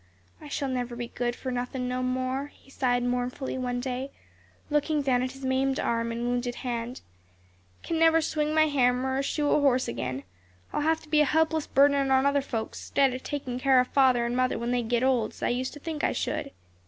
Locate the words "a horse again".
9.51-10.23